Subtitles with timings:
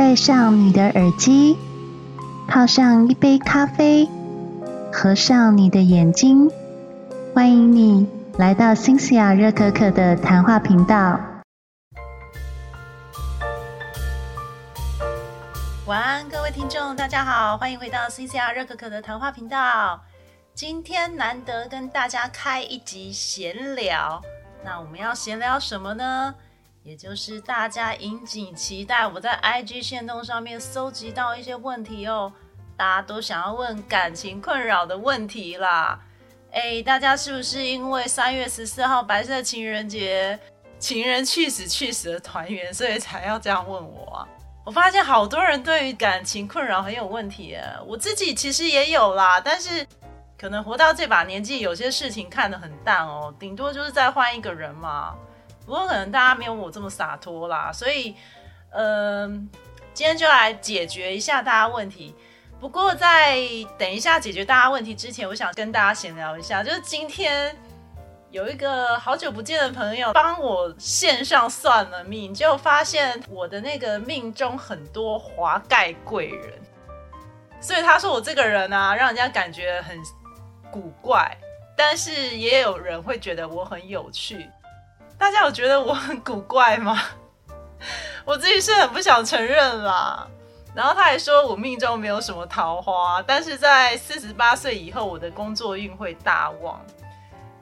[0.00, 1.58] 戴上你的耳机，
[2.48, 4.08] 泡上一杯咖啡，
[4.90, 6.50] 合上你的眼睛，
[7.34, 8.08] 欢迎你
[8.38, 11.20] 来到新西亚热可可的谈话频道。
[15.84, 20.00] 晚安，各位听众，大家好，欢迎回到新西亚热可可的谈话频道。
[20.54, 24.22] 今天难得跟大家开一集闲聊，
[24.64, 26.34] 那我们要闲聊什么呢？
[26.82, 32.32] 也就是大家引颈期待，我在 IG 线动上面搜集到一些问题哦，
[32.74, 36.00] 大家都想要问感情困扰的问题啦。
[36.52, 40.38] 哎，大家是不是因为三月十四号白色情人节，
[40.78, 44.28] 情人去死去死的团圆，所以才要这样问我啊？
[44.64, 49.86] 我发现好多人对于感情困扰很有问题，我自己其实也有啦，但是
[50.38, 55.14] 可能活到这把年纪，有些事情看得很淡哦，顶多就是再换一个人嘛。
[55.70, 58.16] 不过可能大家没有我这么洒脱啦，所以，
[58.70, 59.48] 嗯，
[59.94, 62.12] 今天就来解决一下大家问题。
[62.58, 63.38] 不过在
[63.78, 67.56] 等一下解决大家问题之前，我想跟大家闲聊一下，就是今天
[68.32, 76.58] 有一个好久不见的朋友帮我线上算了命，就发现我的那个命中很多华盖贵人，
[77.60, 79.96] 所以他说我这个人啊，让人家感觉很
[80.72, 81.38] 古怪，
[81.76, 84.50] 但是也有人会觉得我很有趣。
[85.20, 86.98] 大家有觉得我很古怪吗？
[88.24, 90.26] 我自己是很不想承认啦。
[90.74, 96.80] 然后他还说我命中没有什么桃花，但是在四十八岁以后，我的工作运会大旺。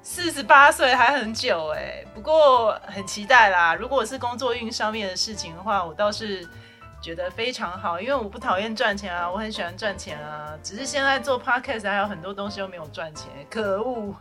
[0.03, 3.75] 四十八岁还很久哎，不过很期待啦。
[3.75, 6.49] 如果是工作运上面的事情的话，我倒是
[7.03, 10.53] 觉得非常好，因为我不讨厌赚钱啊，我很喜欢赚钱啊。
[10.63, 14.15] 只是现在做 podcast 还有很多东西都没有赚钱，可恶。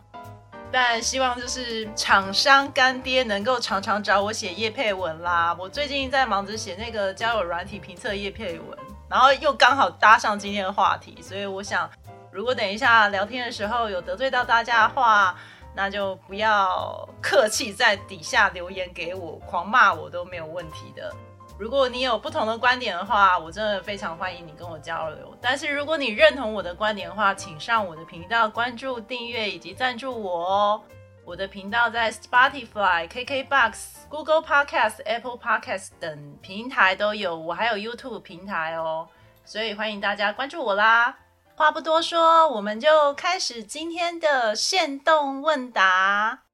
[0.70, 5.56] 但希望就是厂商干爹能够常常找我写叶配文啦。
[5.58, 11.88] 我最近在忙着写那个交友软体评测叶配文，然后又刚好搭上今天的话题，所以我想，
[12.30, 15.34] 如果等一下聊天的时候有得罪到大家的话，
[15.74, 21.14] 那就不要客气，在底下留言给我狂骂我都没有问题的。
[21.58, 25.36] 如果你有不同的观点的话，我真的非常欢迎你跟我交流。
[25.42, 30.80] 但是如果你认同我的观点的话，请上我的频道关注、订阅以及赞助我哦。
[31.24, 33.74] 我的频道在 Spotify、KKBox、
[34.08, 39.08] Google Podcast、Apple Podcast 等平台都有，我还有 YouTube 平台哦，
[39.44, 41.16] 所以欢迎大家关注我啦。
[41.56, 46.44] 话不多说，我们就开始今天的限动问答。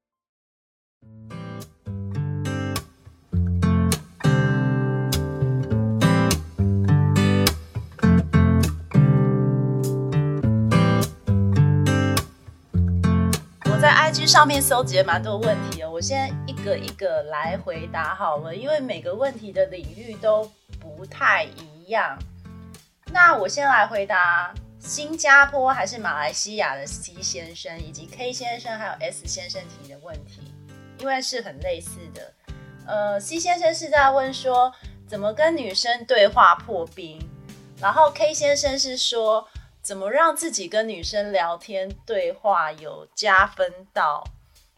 [14.25, 22.17] 上面搜集了蛮多问题哦，我现在一个一个来回答好了，因为每个问题的领域都不太一样。
[23.11, 30.53] 那我先来回答新加坡还是马来西亚的 C 先生，以及 K 先生还有 S 先生提的问题，
[30.99, 32.33] 因为是很类似的。
[32.87, 34.73] 呃，C 先生是在问说
[35.07, 37.19] 怎么跟女生对话破冰，
[37.79, 39.47] 然后 K 先生是说。
[39.85, 44.23] 怎么让自己跟女生聊天对话有加分到？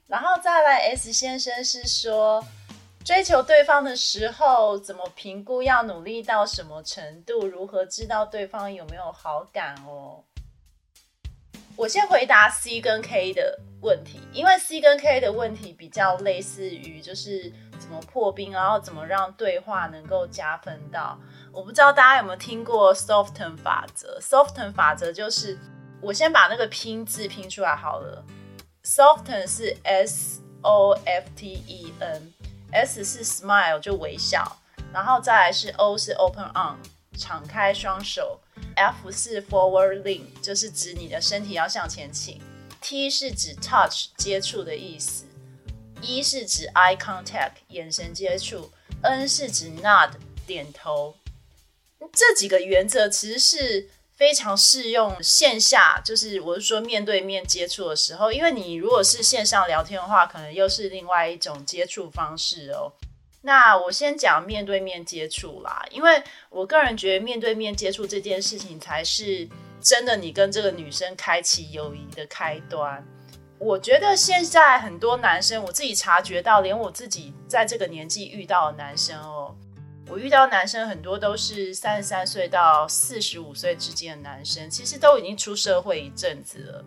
[0.06, 2.46] 然后再来，S 先生是说，
[3.06, 7.48] 追求对方的时候怎么评估要努力到什么程度？
[7.48, 10.26] 如何知道对方有没有好感哦？
[11.78, 21.18] 我先回答 C 跟 K 的问题，因为 C 跟 K 的问题比较类似于就是怎么破冰，然后怎么让对话能够加分到。
[21.58, 25.58] 我不知道大家有没有听过 Soften 法则？Soften 法则就是
[26.00, 28.24] 我先把那个拼字拼出来好了。
[28.84, 34.56] Soften 是 S O F T E N，S 是 Smile 就微笑，
[34.94, 36.78] 然后再来是 O 是 Open on
[37.18, 38.40] 敞开双手
[38.76, 42.40] ，F 是 Forward lean 就是指你的身体要向前倾
[42.82, 45.26] ，T 是指 Touch 接触的意思
[46.04, 50.12] ，E 是指 Eye contact 眼神接触，N 是指 Nod
[50.46, 51.16] 点头。
[52.14, 62.92] 这几个原则其实是非常适用线下，就是我是说面对面接触的时候，因为你如果是线上聊天的话，可能又是另外一种接触方式哦。
[63.42, 69.48] 那我先讲面对面接触啦，因为我个人觉得面对面接触这件事情才是
[69.82, 73.06] 真的你跟这个女生开启友谊的开端。
[73.60, 79.56] 我觉得现在很多男生，我自己察觉到，连我自己在这个年纪遇到的男生哦。
[80.10, 86.86] 我遇到男生很多都是三十三岁到四十五岁之间的男生，其实都已经出社会一阵子了，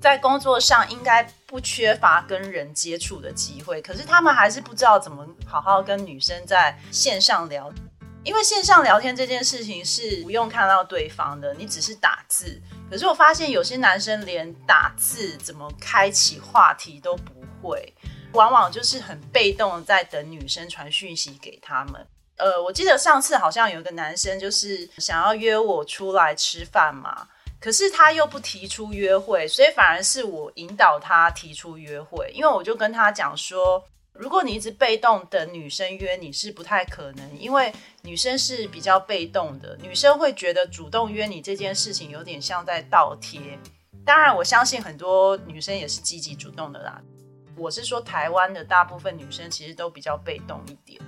[0.00, 7.70] 在工作上应该不缺乏跟人接触的机会，可是他们还是不知道怎么好好跟女生在线上聊。
[8.24, 12.58] 因为线上聊天这件事情是不用看到对方的，你只是打字。
[12.88, 17.92] 可是我发现有些男生连打字怎么开启话题都不会，
[18.32, 22.06] 往往就是很被动在等女生传讯息给他们。
[22.42, 27.28] 呃，我记得上次好像有个男生就是想要约我出来吃饭嘛，
[27.60, 33.84] 可是他又不提出约会，所以反而是我引导他提出约会，因为我就跟他讲说。
[34.14, 37.72] 如果你一直被动等女生约你是不太可能，因为
[38.02, 43.40] 女生是比较被动的，女生会觉得主动约你这件事情有点像在倒贴。
[44.04, 47.00] 当然，我相信很多女生也是积极主动的啦。
[47.56, 51.00] 我是说，台湾的大部分女生其实都比较被动一点。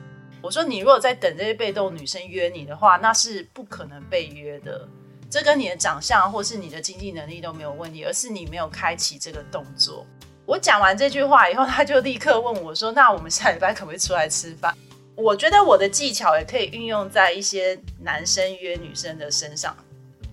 [0.44, 4.87] 我说，你如果在等这些被动女生约你的话，那是不可能被约的。
[5.31, 10.06] 这跟你的长相或是你的经济能力都没有问题，而是你没有开启这个动作。
[10.44, 14.76] 我讲完这句话以后，他就立刻问我说：“那我们下礼拜可不可以出来吃饭？”
[15.17, 19.75] 我觉得我的技巧也可以运用在一些男生约女生的身上。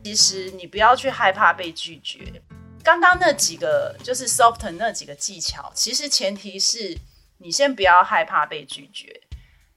[0.03, 2.19] 其实你不要去害怕被拒绝。
[2.83, 6.97] 刚刚那几个就是 soft 那几个技巧，其实前提是
[7.37, 9.21] 你先不要害怕被拒绝。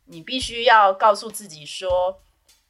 [0.07, 2.21] 你必须要告诉自己说，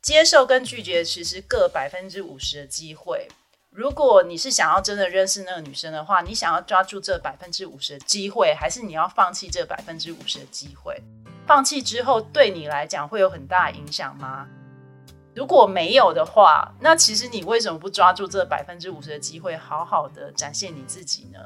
[0.01, 3.29] 接受跟拒绝其实各百分之五十的机会。
[3.71, 10.97] 如果你是想要真的认识那个女生的话，你想要抓住这百分之五十的机会，还是你要放弃这百分之五十的机会？
[11.47, 14.47] 放弃之后对你来讲会有很大影响吗？
[15.35, 21.41] 如果没有的话，那其实你为什么不抓住这百分之五十的机会，好好的展现你自己呢？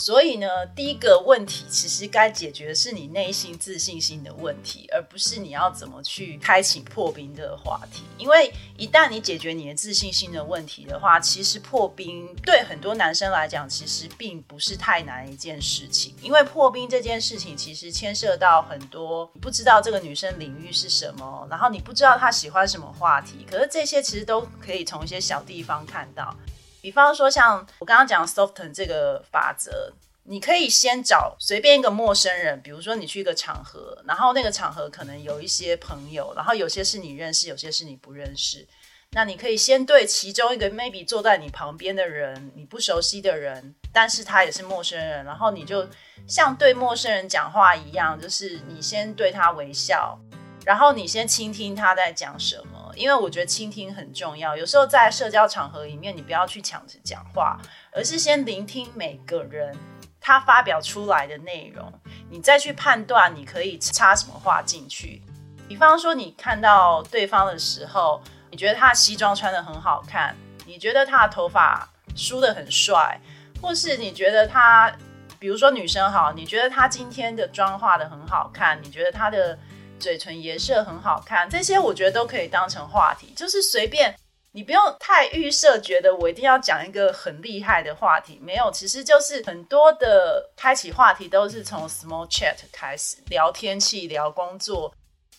[0.00, 8.04] 所以呢，第一个问题其实该解决的是你内心自信心的问题，而不是你要怎么去开启破冰的话题。
[8.16, 16.14] 因为一旦你解决你的自信心的问题的话，其实破冰对很多男生来讲，其实并不是太难一件事情。
[16.22, 26.34] 因为破冰这件事情其实牵涉到很多，你不知道这个女生领域是什么，然后你不知道她喜欢什么话题，可是这些其实都可以从一些小地方看到。
[26.80, 29.92] 比方说，像我刚刚讲 soften 这个法则，
[30.24, 38.66] 你可以先找随便一个陌生人，比如说你去一个场合，然后那个场合可能有一些朋友，然后有些是你认识，有些是你不认识。
[39.12, 45.84] 那你可以先对其中一个 maybe 坐在你旁边的人，你不熟悉的人，但是他也是陌生人，然后你就
[46.28, 50.16] 像对陌生人讲话一样，就是你先对他微笑，
[50.64, 52.79] 然后你先倾听他在讲什么。
[52.96, 57.58] 因为我觉得倾听很重要，有时候在社交场合里面，你不要去抢着讲话，
[57.92, 59.76] 而是先聆听每个人
[60.20, 61.92] 他发表出来的内容，
[62.30, 65.22] 你再去判断你可以插什么话进去。
[65.68, 68.20] 比方说，你看到对方的时候，
[68.50, 70.36] 你觉得他的西装穿的很好看，
[70.66, 73.20] 你觉得他的头发梳的很帅，
[73.62, 74.92] 或是你觉得他，
[75.38, 79.58] 比如说女生好，你觉得他今天的妆化的很好看，你觉得他的。
[80.00, 84.16] 嘴唇颜色很好看，这些我觉得都可以当成话题，就是随便
[84.52, 88.40] 你不用太预设，觉得我一定要讲一个很厉害的话题。
[88.42, 94.92] 没有，其实就是很多的开启话题都是从 small chat 开始，聊天气、聊工作、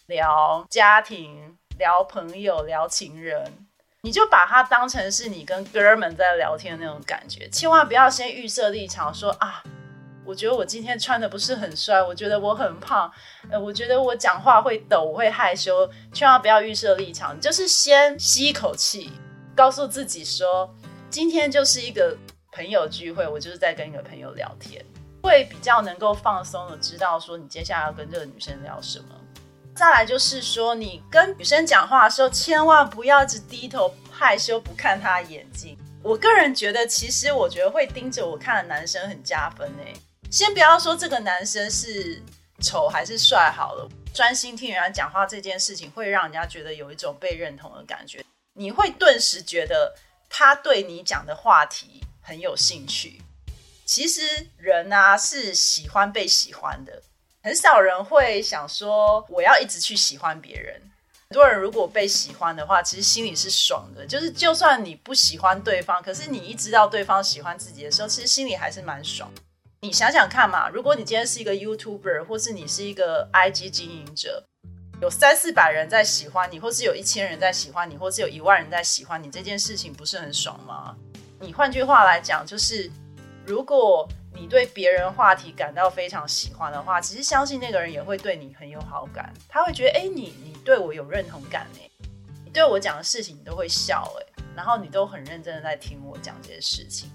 [0.06, 3.68] 聊家庭、聊朋友、聊情人，
[4.04, 9.62] 你就把它当成是你跟哥们在聊天那种感觉，千万不要先预设立场说啊。
[10.23, 13.12] 我觉得我今天穿的不是很帅，我觉得我很胖，
[13.50, 19.12] 呃，我觉得我讲话会抖，我会害羞，千万不要预设立场，就是先吸一口气，
[19.56, 20.73] 告诉自己说，
[21.09, 22.16] 今天就是一个
[22.51, 24.85] 朋友聚会，我就是在跟一个朋友聊天，
[25.23, 29.06] 会比较能够放松的知道说你接下来要跟这个女生聊什么。
[29.73, 35.78] 再来就是说，你跟女生讲话的时候，千万不要只低头害羞不看她的眼睛。
[36.04, 39.94] 我个人觉得，其实我觉得会盯着我看的男生很加分诶。
[40.31, 42.23] 先不要说这个男生是
[42.61, 48.23] 丑还是帅好了，专心听人家讲话这件事情，会让人家觉得有一种被认同的感觉。
[48.54, 49.94] 你会顿时觉得
[50.30, 53.21] 他对你讲的话题很有兴趣。
[53.85, 57.04] 其实人啊是喜欢被喜欢的，
[57.44, 60.81] 很少人会想说我要一直去喜欢别人。
[61.30, 64.06] 很多人如果被喜欢的话，其实心里是爽的。
[64.06, 69.30] 就是就算你不喜欢对方，可是你一知道对方喜欢自己的时候，其实心里还是蛮爽。
[69.83, 74.47] 你想想看嘛，如果你今天是一个 YouTuber，或是你是一个 IG 经营者，
[75.02, 80.95] 有三四百人在喜欢你，或是有一千人在喜欢你，或是有一万人在喜欢你，这件事情不是很爽吗？
[81.40, 82.92] 你换句话来讲，就是
[83.44, 91.90] 如果你对别人话题感到非常喜欢的话，其实相信那个人也会对你很有好感，他会觉得，哎，你你对我有认同感哎，
[92.45, 97.09] 你对我讲的事情你都会笑哎，然后你都很认真的在听我讲这些事情。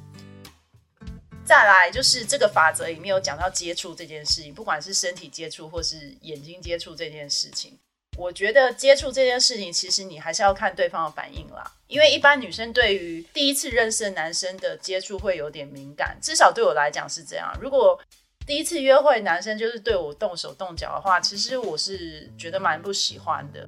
[1.46, 7.78] 再来就是这个法则里面有讲到接触这件事情，不管是身体接触或是眼睛接触这件事情，
[8.18, 11.72] 我觉得接触这件事情，其实你还是要看对方的反应啦。
[11.86, 17.56] 因为一般女生对于第一次认识的男生的接触会有点敏感，至少对我来讲是这样。
[17.60, 17.96] 如果
[18.44, 23.64] 第一次约会男生就是对我动手动脚的话，其实我是觉得蛮不喜欢的。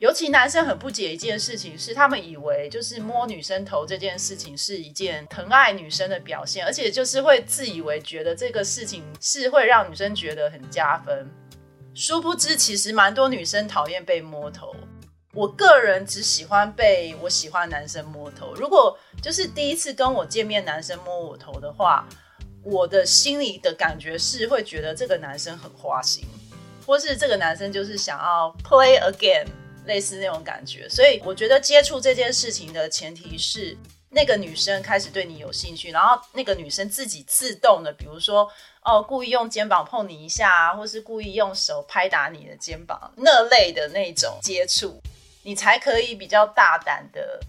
[0.00, 11.30] 尤其男生很不解一件事情是，他们以为就是摸女生头这件事情是一件疼爱女生的表现，而且就是会自以为觉得这个事情是会让女生觉得很加分。
[11.94, 14.74] 殊不知，其实蛮多女生讨厌被摸头。
[15.34, 18.54] 我个人只喜欢被我喜欢男生摸头。
[18.54, 22.08] 如果就是第一次跟我见面，男生摸我头的话，
[22.64, 26.24] 我的心里的感觉是会觉得这个男生很花心，
[26.86, 29.44] 或是这个男生就是想要 play again。
[29.90, 33.76] 类似那种感觉，所以我觉得接触这件事情的前提是
[34.08, 38.48] 那个女生开始对你有兴趣，然后那个女生自己自动的，比如说
[38.84, 45.02] 哦，故意用肩膀碰你一下，或是故意用手拍打你的肩膀那类的那种接触，
[45.42, 47.40] 你才可以比较大胆的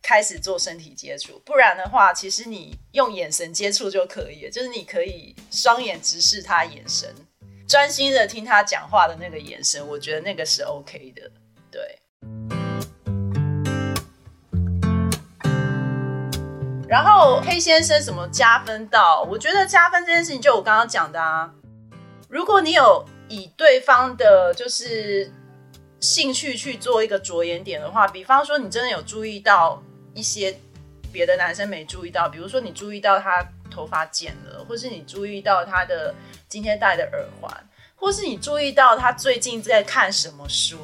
[0.00, 1.42] 开始做身体接触。
[1.44, 7.12] 不然的话，其实你用眼神接触就可以了，就是你可以双眼直视他眼神，
[7.66, 11.30] 专心的听他讲话的那个眼神，我觉得那个是 OK 的。
[11.70, 12.00] 对，
[16.88, 19.22] 然后黑先生什么加分到？
[19.22, 21.52] 我觉得加分这件事情，就我刚刚讲的啊。
[22.28, 25.30] 如果你有以对方的，就是
[26.00, 29.82] 兴趣去做一个着眼点的话，比方说你真的有注意到
[30.14, 30.56] 一些
[31.12, 36.14] 别的男生没注意到，比如说你注意到他头发剪了，或是你注意到他的
[36.48, 37.50] 今天戴的耳环，
[37.96, 40.78] 或是你注意到他最近在看什么书。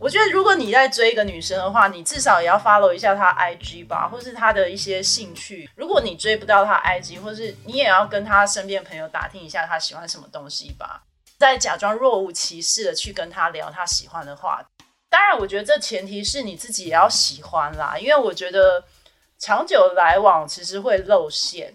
[0.00, 5.68] 我觉得，如果你在追一个女生的话，你至少也要 follow 一下她 IG 吧，或是她的一些兴趣。
[5.76, 11.02] 如果你追不到她 IG，或是你也要跟她身边朋友打听一下她喜欢什么东西吧，
[11.38, 14.62] 再假装若无其事的去跟她聊她喜欢的话。
[15.08, 18.84] 当然，我觉得这前提是你自己也要喜欢啦，因为我觉得
[19.38, 21.72] 长久来往其实会露馅。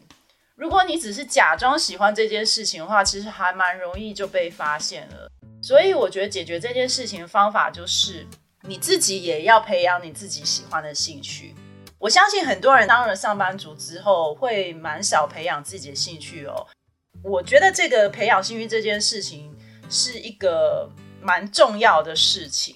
[0.55, 5.31] 如果你只是假装喜欢这件事情的话，其实还蛮容易就被发现了。
[5.61, 8.25] 所以我觉得解决这件事情的方法就是
[8.61, 11.53] 你自己也要培养你自己喜欢的兴趣。
[11.97, 16.65] 我相信很多人当了上班族之后会蛮少培养自己的兴趣哦。
[17.21, 19.53] 我觉得这个培养兴趣这件事情
[19.89, 20.89] 是一个
[21.21, 22.75] 蛮重要的事情。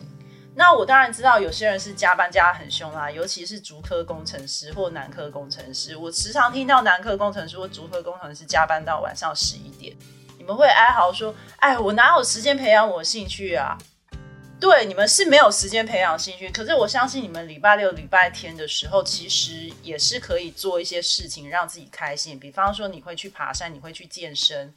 [0.55, 5.95] 那我当然知道有些人是加班加很凶啦，尤其是竹科工程师或南科工程师。
[5.95, 9.95] 我时常听到南科工程师或竹科工程师加班到晚上十一点。
[10.43, 13.77] 你们会哀嚎说：“哎，我哪有时间培养我兴趣啊？”
[14.59, 16.49] 对，你们是没有时间培养兴趣。
[16.49, 22.37] 可是我相信你们礼拜六、礼拜天的时候，其实也是可以做一些事情让自己开心。
[22.37, 24.73] 比方说，你会去爬山，你会去健身，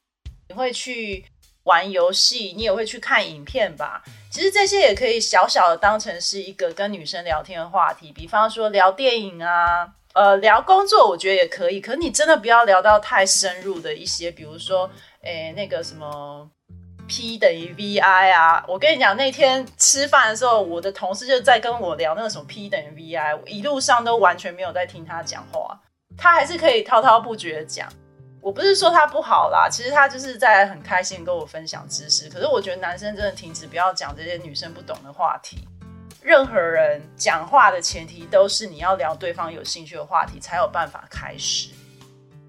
[0.49, 1.25] 你会去
[1.65, 4.05] 玩游戏，你也会去看影片吧。
[4.31, 8.13] 其实这些也可以小小的当成是一个跟女生聊天的话题。
[8.13, 11.81] 比方说聊电影啊，呃，聊工作，我觉得也可以。
[11.81, 14.89] 可是你真的不要聊到太深入的一些，比如说。
[15.27, 16.49] 诶，那个什么
[17.09, 25.81] P 等于 VI 啊，我跟你讲，那天吃饭的时候，我的同事就在跟我聊那个什么 P 等于 VI，一路上都完全没有在听他讲话，
[26.17, 27.89] 他还是可以滔滔不绝的讲。
[28.41, 32.29] 我不是说他不好啦，其实他就是在很开心跟我分享知识。
[32.31, 35.67] 可是我觉得男生真的停止不要讲这些女生不懂的话题。
[36.23, 41.71] 任何人讲话的前提都是你要聊对方有兴趣的话题，才有办法开始。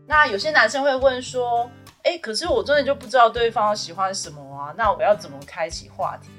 [0.06, 1.68] 那有些男生会问说。
[2.08, 4.74] 哎，可是我真的就不知道对方喜欢什么啊？
[4.78, 6.30] 那我要怎么开启话题？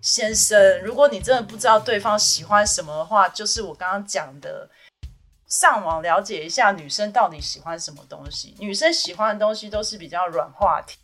[0.00, 4.70] 先生，如果你真的不知道对方喜欢什么的话，就是我刚刚讲的，
[5.46, 8.54] 上网了解一下女生到底喜欢什么东西。
[8.58, 10.96] 女生喜欢的东西都是比较软话题，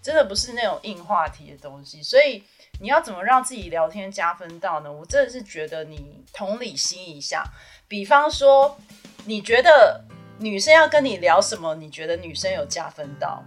[0.00, 2.00] 真的不是那种硬话题的东西。
[2.00, 2.44] 所以
[2.80, 4.92] 你要怎么让自己聊天加分到呢？
[4.92, 7.44] 我真的是觉得你同理心一下，
[7.88, 8.78] 比方说，
[9.24, 10.04] 你觉得。
[10.40, 11.74] 女生要跟你聊什么？
[11.74, 13.44] 你觉得女生有加分到？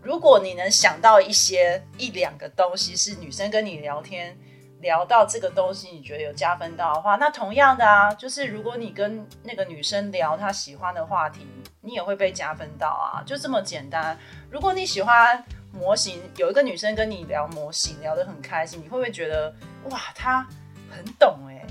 [0.00, 4.38] 如果你能想到一些一两个东西是女生跟你聊天
[4.80, 11.44] 聊到这个东西，你觉得有加分到的话，那同样的啊，就是如果你跟那个女生聊她喜欢的话题，
[11.80, 14.16] 你也会被加分到啊，就这么简单。
[14.48, 19.52] 如果你喜欢模型，有一个女生跟你聊模型聊得很开心，你会不会觉得
[19.90, 20.48] 哇，她
[20.88, 21.66] 很懂哎？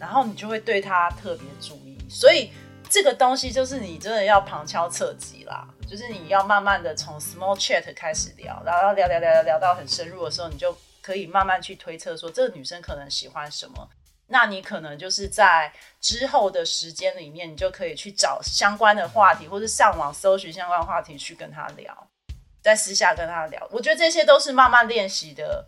[0.00, 2.50] 然后你就会对她特别注意，所以。
[2.88, 13.88] 这个东西就是你真的要旁敲侧击啦，就是你要慢慢的从 small chat 开始聊，然后聊聊聊聊聊到很深入的时候，你就可以慢慢去推测说这个女生可能喜欢什么。
[14.28, 22.08] 那你可能就是在之后的时间里面，你就可以去找相关的话题，或者上网搜寻相关话题去跟她聊，
[22.60, 23.68] 在私下跟她聊。
[23.70, 25.64] 我觉得这些都是慢慢练习的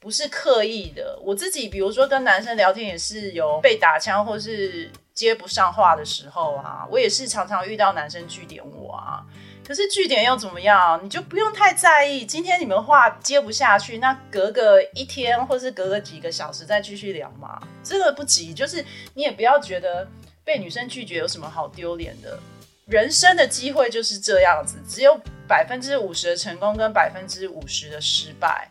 [0.00, 1.20] 不是刻意的。
[1.22, 9.22] 我自己比如说跟男生聊天也是有被打枪或是接不上话的时候啊，我也是常常遇到男生拒点我啊。
[9.62, 10.98] 可是据点又怎么样？
[11.04, 12.24] 你就不用太在意。
[12.24, 18.54] 今天你们话接不下去，那隔个一天，或是隔个几个小时再继续聊嘛，这个不急。
[18.54, 20.08] 就是你也不要觉得
[20.42, 22.38] 被女生拒绝有什么好丢脸的。
[22.86, 28.70] 人生的机会就是这样子，只有百分之五十的成功跟百分之五十的失败。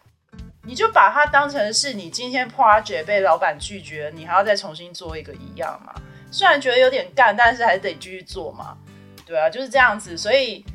[0.63, 5.93] 你就把它当成是你今天 project 被老板拒绝，你还要再重新做一个一样嘛？
[6.31, 8.77] 虽然觉得有点干，但是还是得继续做嘛。
[9.25, 10.65] 对啊，就是这样子，所以。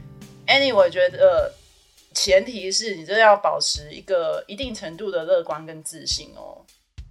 [0.46, 1.54] Annie，我觉得
[2.12, 6.61] 前提是你真的要保持一个一定程度的乐观跟自信哦，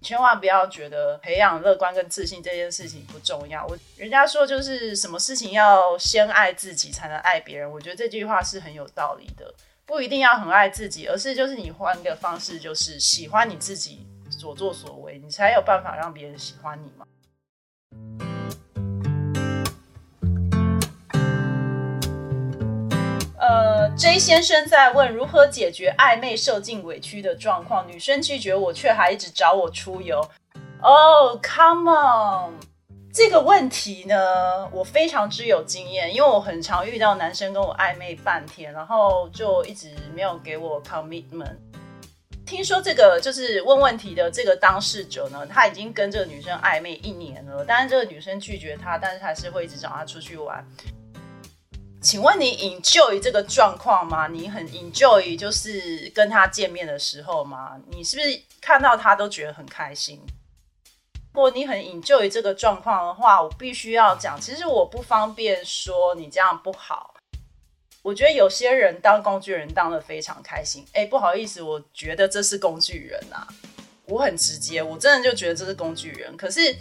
[0.04, 3.66] 千万不要觉得培养乐观跟自信这件事情不重要。
[3.66, 9.52] 我人家说就是什么事情要先爱自己才能爱别人，我觉得这句话是很有道理的。
[9.88, 17.08] 不一定要很爱自己，而是就是你换个方式，就是喜欢你自己所作所为，你才有办法让别人喜欢你嘛。
[23.44, 30.22] 呃，J 先生在问如何解决暧昧受尽委屈的状况，女生拒绝我，却还一直找我出游。
[30.82, 32.54] 哦，Come on，
[33.14, 41.58] 这个问题呢，我非常之有经验，因为我很常遇到男生跟我暧昧半天，然后就一直没有给我 commitment。
[42.46, 50.66] 听说这个就是问问题的这个当事者呢，他已经跟这个女生暧昧一年了，但是这个女生拒绝他，但是还是会一直找他出去玩。
[52.04, 54.28] 请问你 enjoy 这个状况吗？
[54.28, 57.78] 你很 enjoy 就是跟他见面的时候吗？
[57.90, 60.22] 你是不是看到他都觉得很开心？
[61.34, 67.16] 如果你很 enjoy 这个状况的话，我必须要讲，其实我不方便说你这样不好。
[68.02, 70.86] 我觉得有些人当工具人当的非常开心。
[70.92, 73.48] 哎，不好意思，我觉得这是工具人啊。
[74.08, 76.36] 我很直接，我真的就觉得这是工具人。
[76.36, 76.76] 可是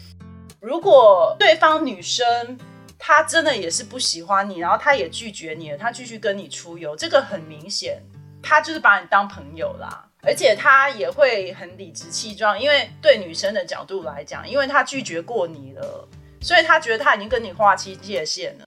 [0.61, 2.59] 如果对方女生，
[3.05, 8.01] 他真的也是不喜欢你，然后他也拒绝你了，他继续跟你出游，这个很明显，
[8.41, 16.09] 他就是把你当朋友啦，而且他也会很理直气壮，因为对女生的角度来讲，因为他拒绝过你了，
[16.41, 18.65] 所以他觉得他已经跟你划清界限了，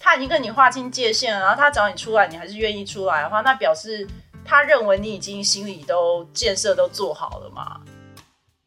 [0.00, 4.04] 他已经跟你划清界限了，然后他找你出来，你还是愿意出来的话，那表示
[4.44, 7.80] 他认为你已经心里都建设都做好了嘛，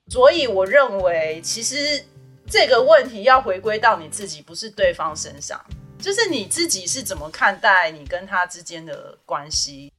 [0.08, 2.02] 所以我认为其实。
[2.48, 5.60] 这个问题要回归到你自己，不是对方身上，
[6.00, 9.92] 就是你自己是怎么看待你跟他之间的关系？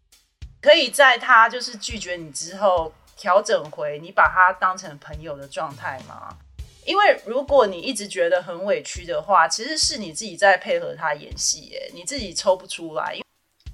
[0.60, 6.36] 可以在他就是拒绝你之后调整回你把他当成朋友的状态吗？
[6.84, 13.18] 因为如果你一直觉得很委屈的话，其实是你自己在配合他演戏，哎，你自己抽不出来，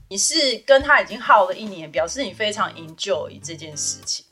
[0.09, 4.25] 你是跟他已经耗了一年，表示你非常 enjoy 这件事情。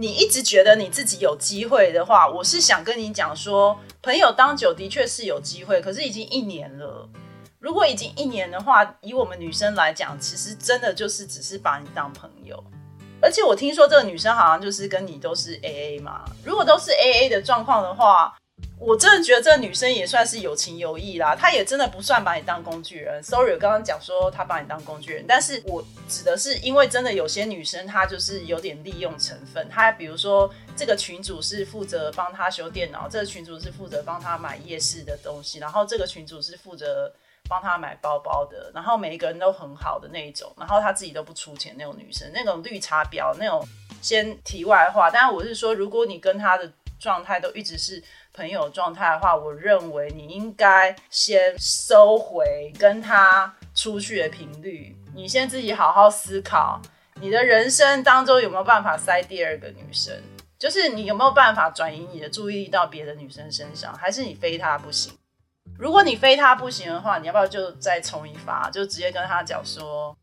[0.00, 7.08] 你一直觉得你自己有机会的话，我是想跟你讲说，朋友当久的确是有机会，可是已经一年了。
[7.58, 12.62] 如果已经一年的话，以我们女生来讲，其实真的就是只是把你当朋友。
[13.20, 16.24] 而且我听说这个女生好像就是跟你都是 A A 嘛。
[16.44, 18.37] 如果都是 A A 的状况的话。
[18.80, 23.20] 我真的觉得这个女生也算是有情有义啦，她也真的不算把你当工具人。
[23.20, 29.68] Sorry，刚刚讲说她把你当工具人，但是我指的是因为真的有些女生她就是有点利用成分。
[29.68, 37.12] 她比如说这个群主是负责帮她修电脑，这个群主是负责帮她买夜市的东西，然后这个群主是负责
[37.48, 43.66] 帮她买包包的，然后每一个人都很好的那一种，然后她自己都不出钱那种女生，那种绿茶婊那种。
[44.00, 48.00] 先题外话，但是我是说，如果你跟她的状态都一直是。
[48.38, 54.96] 朋友状态的话，我认为你应该先收回跟他出去的频率。
[55.12, 56.80] 你先自己好好思考，
[57.20, 60.14] 你的人生当中有没有办法塞第二个女生？
[60.56, 63.92] 就是你有没有办法转移你的注意力到别的女生身上？
[63.92, 65.12] 还是你非他不行？
[65.76, 70.16] 如果你非他不行的话，你要不要就再冲一发，就直接跟他讲说，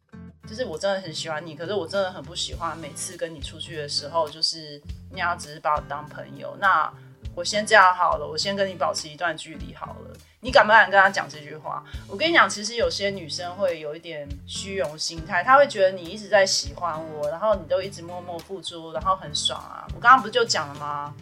[0.47, 6.56] 就是我真的很喜欢你，可是我真的很不喜欢每次跟你出去的时候，就是你要只是把我当朋友。
[6.62, 6.89] 那
[7.35, 10.17] 我先这样好了，我先跟你保持一段距离好了。
[10.39, 11.83] 你敢不敢跟他讲这句话？
[12.07, 19.85] 我跟你讲，其实有些女生会有一点虚荣心态，她会觉得你一直在喜欢我，然后你都一直默默付出，然后很爽啊。
[19.95, 21.13] 我刚刚不就讲了吗？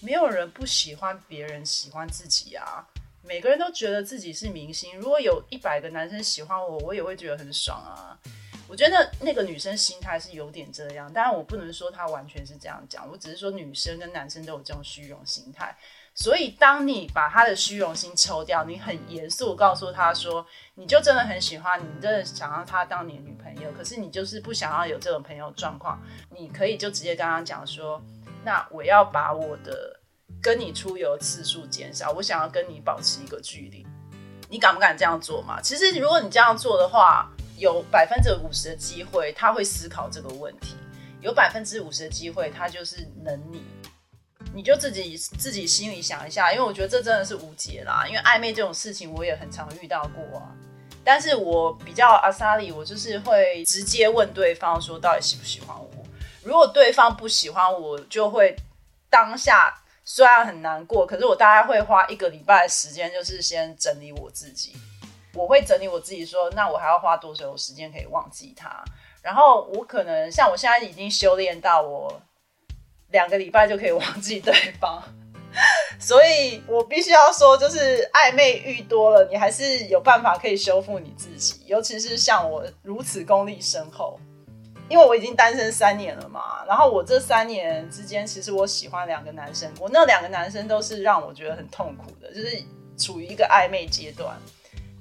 [0.00, 2.84] 没有人不喜欢别人喜欢自己啊，
[3.22, 4.98] 每个人都觉得自己是明星。
[4.98, 8.18] 如果有一百个男生喜欢我，我也会觉得很爽啊。
[8.72, 15.76] 我觉得那个女生心态是有点这样，当然我不能说她完全是这样讲，我只是说女生跟男生都有这种虚荣心态，
[16.14, 28.02] 所以，当你把他的虚荣心抽掉，你很严肃告诉他说，你就真的很喜欢，你真的想要他当你的女朋友，可是你就是不想要有这种朋友状况，你可以就直接跟他讲说，
[28.42, 30.00] 那我要把我的
[30.40, 33.86] 跟你出游次数减少，我想要跟你保持一个距离，
[34.48, 35.60] 你敢不敢这样做嘛？
[35.60, 37.30] 其实，如果你这样做的话，
[37.62, 40.74] 有百分之五十的机会他会思考这个问题，
[41.20, 43.62] 有百分之五十的机会他就是能你。
[44.52, 48.04] 你就自己自己心里想一下，因为我觉得这真的是无解啦。
[48.08, 50.52] 因为暧昧这种事情，我也很常遇到过啊。
[51.04, 55.88] 但是我比较阿萨里，我就是会直接问对方说，到底喜不喜欢我？
[56.42, 58.54] 如果对方不喜欢我，就会
[59.08, 59.72] 当下
[60.04, 64.74] 虽然很难过，可是我大概会花一个礼拜的时间，就是先整理我自己。
[65.34, 68.84] 我会整理我自己，说那我还要花多久时间可以忘记他？
[69.22, 72.20] 然后我可能像我现在已经修炼到我。
[73.12, 75.02] 两个礼拜就可以忘记对方，
[76.00, 81.62] 所以我必须要说，就是暧昧遇多了，你还是有办法可以修复你自己。
[81.66, 84.18] 尤其是像我如此功力深厚，
[84.88, 86.64] 因为我已经单身三年了嘛。
[86.66, 92.62] 然后我这三年之间，其实我喜欢两个男生，我那两个男生都是让我觉得很痛苦的，就是
[92.96, 94.34] 处于一个暧昧阶段。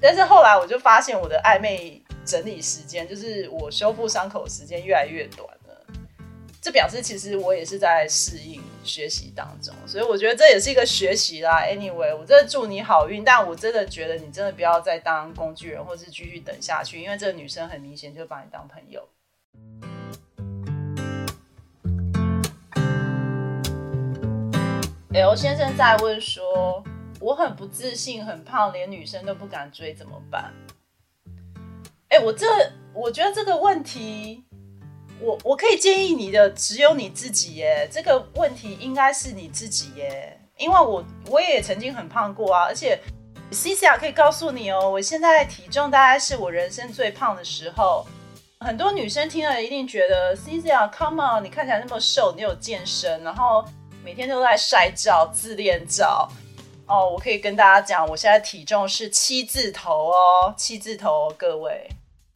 [0.01, 5.85] 但是后来我就发现，我的暧昧整理时间，就是我修复伤口时间越来越短了。
[6.59, 11.61] 这表示其实我也是在适应学习当中，所以我觉得这也是一个学习啦。
[11.61, 19.07] Anyway，我真的祝你好运，但我真的觉得你真的不要再当工具人，或是继续等下去，因为这个女生很明显就把你当朋友。
[25.13, 26.83] L 先生在问说
[27.21, 30.51] ：“我很不自信，很胖，连女生都不敢追，怎么办？”
[32.09, 32.45] 哎，我这
[32.93, 34.43] 我觉得这个问题。
[35.23, 42.99] 我我可以建议你的只有你自己耶，这个问题应该是你自己耶，因为我我也曾经很胖过啊，而且
[43.51, 48.03] C C 啊可以告诉你哦，我现在体重大概是我人生最胖的时候，
[48.61, 53.63] 很多女生听了一定觉得 C C 啊，Come on，你看起来那么瘦，你有健身，然后
[54.03, 56.27] 每天都在晒照、自恋照，
[56.91, 61.87] 哦，我可以跟大家讲，我现在体重是七字头哦，七字头，各位。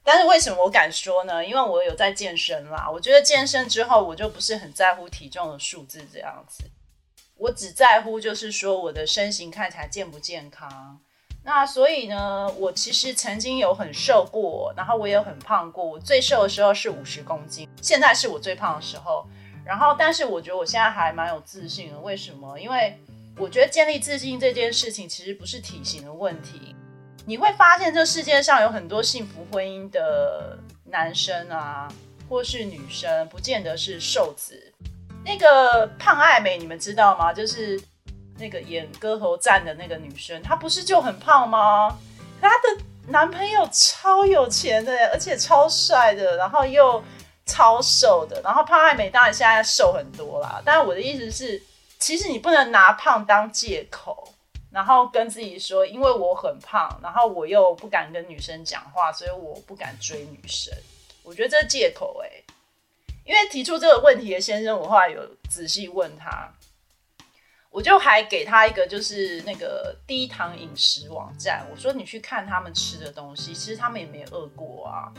[0.01, 1.43] 但是为什么我敢说呢？
[1.45, 2.89] 因为我有在健身啦。
[2.89, 6.63] 我觉得健身之后，我就不是很在乎体重的数字这样子。
[7.35, 11.01] 我只在乎就是说我的身形看起来健不健康。
[11.43, 15.83] 那所以呢，我其实曾经有很瘦过，然后我也很胖过。
[15.83, 19.25] 我最瘦的时候是五十公斤，现在是我最胖的时候。
[19.65, 21.99] 然后，但是我觉得我现在还蛮有自信的。
[21.99, 22.57] 为什么？
[22.59, 22.97] 因为
[23.37, 26.75] 我觉得建立自信这件事情其实不是体型的问题。
[27.25, 31.87] 你会发现，这世界上有很多幸福婚姻的男生啊，
[32.29, 34.73] 或是女生，不见得是瘦子。
[35.25, 37.33] 那个胖爱美，你们知道吗？
[37.33, 37.81] 就是
[38.37, 41.97] 那个演《歌喉战》的那个女生，她不是就很胖吗？
[42.39, 47.03] 她的男朋友超有钱的，而且超帅的，然后又
[47.45, 48.39] 超瘦的。
[48.43, 51.59] 然后胖爱美当然现在瘦很多啦，但是我的意思是，
[52.05, 54.31] 其实你不能拿胖当借口。
[54.69, 60.71] 然后跟自己说，因为我很胖，然后我又不敢跟女生讲话，所以我不敢追女生。
[61.23, 62.29] 我觉得这是借口哎。
[63.23, 66.53] 因为提出这个问题的先生，我后来有仔细问他，
[67.71, 75.09] 我就还给他一个就是那个低糖饮食网站，我说你去看他们吃的东西，其实他们也没饿过啊。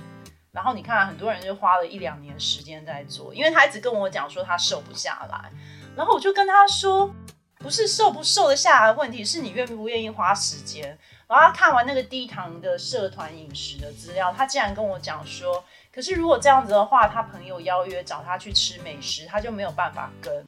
[0.52, 5.50] 然后你看很多人就花了一两年时间在做，因为他一直跟我讲说他瘦不下来，
[5.96, 7.10] 然后我就跟他说。
[7.58, 10.86] 不是瘦不瘦得下来的问题，是你愿不愿意花时间。
[11.26, 20.44] 然后他看完那个低糖的社团饮食的资料，他竟然跟我讲说，可是如果这样子的话，他朋友邀约找他去吃美食，他就没有办法跟。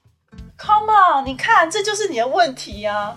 [0.59, 3.17] Come on，你看这就是你的问题啊！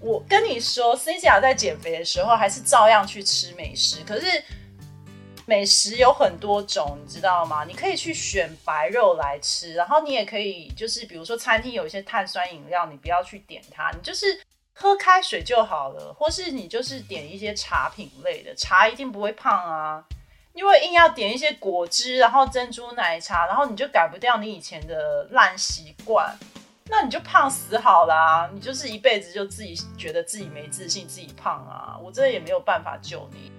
[0.00, 4.42] 我跟你说 c i a 在减肥的时候还是照样去吃美食，可是。
[5.48, 7.64] 美食有很多种，你知道吗？
[7.64, 14.38] 你可以去选白肉来吃，然后你也可以就是比如说餐厅有一些碳酸饮料，你不要去点它，你就是
[14.74, 20.04] 喝开水就好了，或是你就是点一些茶品类的，茶一定不会胖啊。
[20.52, 26.36] 因为硬要点一些果汁，然后珍珠奶茶，然后你就改不掉你以前的烂习惯，
[26.90, 28.50] 那你就胖死好啦！
[28.52, 31.96] 你就是一辈子就自己觉得自己没自信，自己胖啊！
[32.02, 33.50] 我真的也没有办法救你。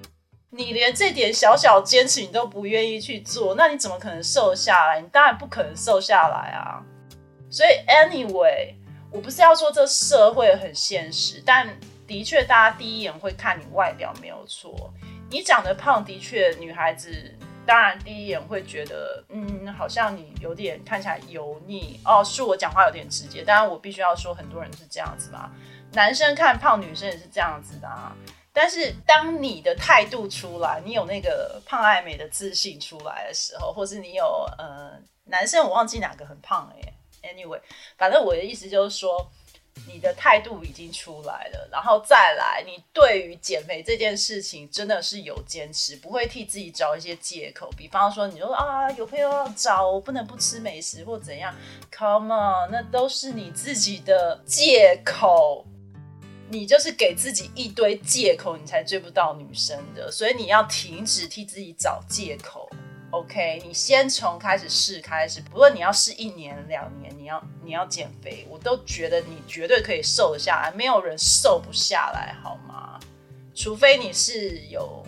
[0.51, 4.99] 你连这点小小坚持你都不愿意去做，那你怎么可能瘦下来？
[4.99, 6.81] 你当然不可能瘦下来啊！
[7.51, 8.73] 所以，anyway，
[9.12, 11.67] 我不是要说这社会很现实，但
[12.07, 14.91] 的确，大家第一眼会看你外表没有错。
[15.29, 17.13] 你长得胖，的确，女孩子
[17.63, 23.43] 当然第一眼会觉得，嗯，好像你有点看起来油腻哦，是我讲话有点直接。
[23.43, 25.51] 当然我必须要说，很多人是这样子嘛，
[25.93, 28.15] 男生看胖女生也是这样子的啊。
[28.62, 34.91] 但是当你的态度出来，你有那个胖爱美的自信出来的时候，或是你有呃，
[35.24, 36.93] 男生我忘记哪个很胖哎
[37.34, 37.62] ，anyway，
[37.98, 39.26] 反正我的意思就是说。
[39.88, 47.69] 你的态度已经出来了，然后再来，你对于减肥这件事情真的是有坚持，不会替自己找一些借口。
[47.78, 51.56] 比方说，你说啊，有朋友要找，我不能不吃美食或怎样
[51.98, 55.65] ，Come on，那都是你自己的借口。
[56.49, 60.12] 你就是给自己一堆借口，你才追不到女生的。
[60.12, 62.69] 所以你要停止替自己找借口。
[63.12, 72.99] OK，你先从开始试开始，不论你要试一年两年，你要你要减肥，我都觉得你绝对可以瘦得下来，没有人瘦不下来，好吗？
[73.55, 75.03] 除非你是有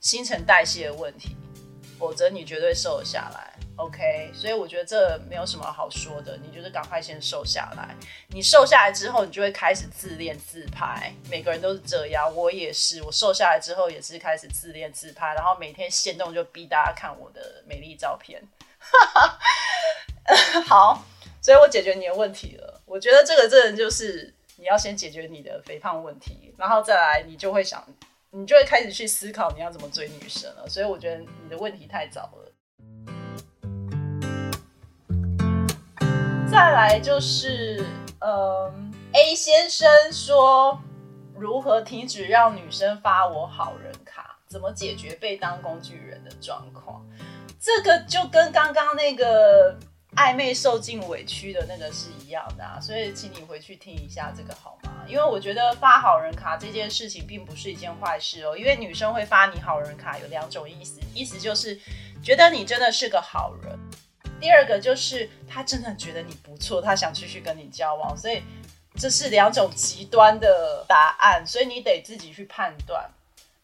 [0.00, 1.36] 新陈代谢的问题，
[1.98, 3.49] 否则你绝对瘦得下来。
[3.80, 7.96] OK，所以我觉得这没有什么好说的，你就是赶快先瘦下来。
[8.28, 11.10] 你瘦下来之后，你就会开始自恋自拍。
[11.30, 13.02] 每个人都是这样，我也是。
[13.02, 18.42] 我瘦下来之后也是开始自恋自拍，然后每天现动就逼大家看我的美丽照片。
[20.66, 21.02] 好，
[21.40, 22.82] 所以我解决你的问题了。
[22.84, 27.82] 我觉得这个真的就是你要先解决你的肥胖问题，然后再来你就会想，
[28.32, 30.68] 你就会开始去思考你要怎么追女生了。
[30.68, 32.39] 所以我觉得你的问题太早了。
[36.50, 37.86] 再来就是，
[38.18, 40.82] 嗯，A 先生说
[41.36, 47.06] 如何停止让女生发我好人卡，怎么解决被当工具人的状况？
[47.60, 49.78] 这个就跟刚刚那个
[50.16, 54.90] 暧昧受尽委屈的那个是一样的啊，所以请你回去听一下这个好吗？
[55.06, 61.78] 因为我觉得发好人卡这件事情并不是一件坏事哦，因为女生会发你好人卡有两种意思，意思就是
[62.20, 63.78] 觉得你真的是个好人。
[64.40, 68.42] 第二个就是他真的觉得你不错，他想继续跟你交往，所以
[68.96, 73.10] 这是两种极端的答案，所以你得自己去判断。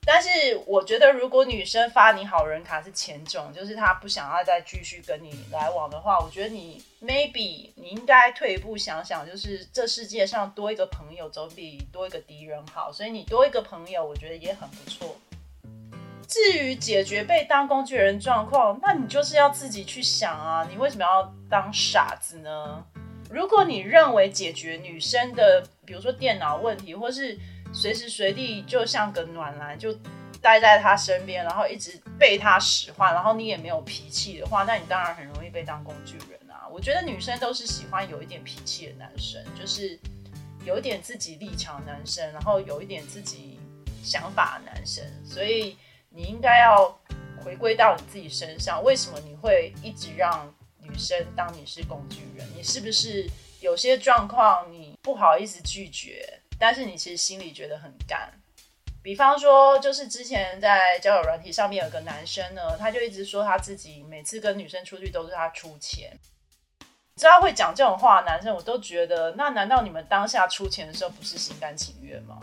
[0.08, 0.28] 但是
[0.66, 15.16] 我觉得，如果女生发你好人卡是前种，就是她不想要再继续跟你来往的话，我觉得你 maybe 你应该退一步想想，就是这世界上多一个朋友总比多一个敌人好，所以你多一个朋友，我觉得也很不错。
[16.28, 22.84] 至于解决被当工具人状况，那你就是要自己去想啊，你为什么要当傻子呢？
[23.30, 27.38] 如果你认为解决女生的，比如说电脑问题，或是
[27.72, 29.92] 随时随地就像个暖男，就
[30.40, 36.66] 待在她身边，然后一直被她使唤，然后你也没有脾气的话，那你当然很容易被当工具人啊。
[36.70, 39.98] 我觉得女生都是喜欢有一点脾气的男生，就是
[40.64, 43.58] 有一点自己立场的男生，然后有一点自己
[44.02, 45.76] 想法的男生，所以。
[46.10, 46.98] 你应该要
[47.44, 52.46] 回归到你自己身上，为什么你会一直让女生当你是工具人？
[52.56, 53.28] 你是不是
[53.60, 58.32] 有些状况你不好意思拒绝，但是你其实心里觉得很干？
[59.02, 66.10] 比方说，就是之前在交友软体上面有个男生呢，他就一直说他自己每次跟女生出去都是他出钱。
[67.14, 72.40] 知道会讲这种话的男生，我都觉得，那难道你们当下出钱的时候不是心甘情愿吗？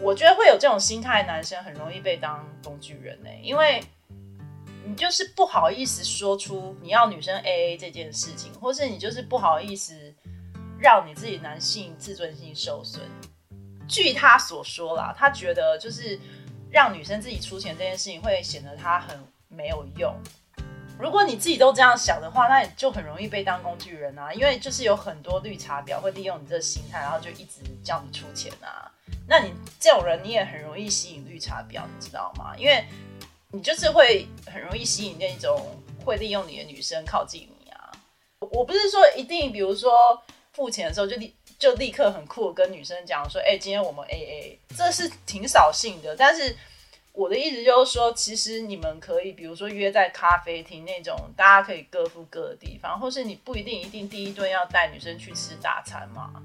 [0.00, 3.82] 我觉得会有这种心态的男生很容易被当工具人呢，因为
[4.84, 10.14] 你就是不好意思说出你要女生 A A 这件事情，或是你就是不好意思
[10.78, 13.02] 让你自己男性自尊心受损。
[13.88, 16.18] 据他所说啦，他觉得就是
[16.70, 20.14] 让女生自己出钱这件事情会显得他很没有用。
[20.98, 28.92] 如果你自己都这样想的话，那你就很容易被当工具人啊，因为就是有很多绿茶婊会利用你这个心态，然后就一直叫你出钱啊。
[29.28, 32.54] 那你这种人，你也很容易吸引绿茶婊，你知道吗？
[32.56, 32.84] 因为
[33.50, 37.90] 你就是会很容易吸引那种会利用你的女生靠近你啊。
[38.38, 39.90] 我不是说一定，比如说
[40.52, 46.14] 付钱的时候就立就立刻很酷跟女生讲说，哎，今天我们 A A，这是挺扫兴的。
[46.14, 46.56] 但是
[47.12, 56.42] 我的意思就是说，其实你们可以，比如说约在咖啡厅那种大家可以各付各的地方，或是你不一定一定第一顿要带女生去吃大餐嘛。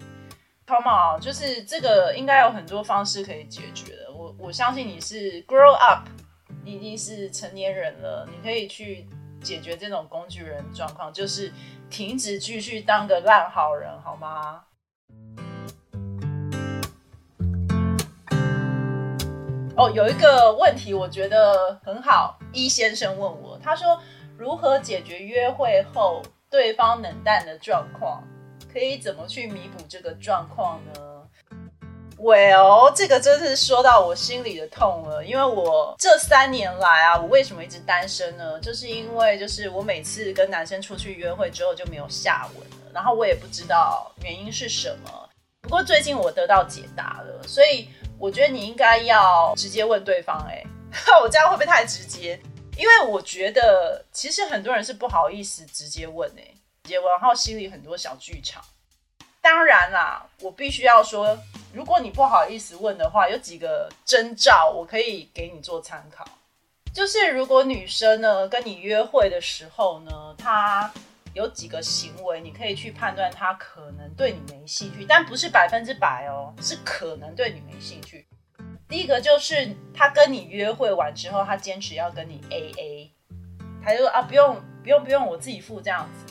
[0.71, 4.09] Come on，就是这个应该有很多方式可以解决的。
[4.13, 6.07] 我我相信你是 grow up，
[6.63, 9.05] 你已经是成年人了，你可以去
[9.43, 11.51] 解决这种工具人状况，就是
[11.89, 14.63] 停止继续当个烂好人，好吗？
[19.75, 24.01] 哦，有一个问题我觉得很好，一先生问我，他说
[24.37, 28.23] 如何解决约会后对方冷淡的状况？
[28.71, 31.01] 可以怎么去弥补这个状况呢
[32.17, 38.59] ？Well，这个真是说到我心里的痛了，因为我这三年来啊，我为什么一直单身呢？
[38.59, 45.29] 就是因为就是我每次跟男生出去约会之后就没有下文了，然后我也不知道原因是什么。
[45.61, 50.45] 不过最近我得到解答了，所以我觉得你应该要直接问对方。
[50.47, 50.63] 哎，
[51.21, 52.39] 我这样会不会太直接？
[52.77, 56.43] 因为我觉得其实很多人是不好意思直接问，哎，
[56.99, 58.63] 文浩心里很多小剧场。
[59.41, 61.37] 当然啦，我必须要说，
[61.73, 66.25] 如果你不好意思问的话，有几个征兆我可以给你做参考。
[66.93, 70.91] 就是如果女生呢跟你约会的时候呢，她
[71.33, 78.27] 有几个行为，你可以去判断她可能对你没兴趣，但不是百分之百哦，是可能对你没兴趣。
[78.87, 83.11] 第一个就是她跟你约会完之后，她坚持要跟你 A A，
[83.83, 86.30] 她就说啊不用不用不用，我自己付这样子。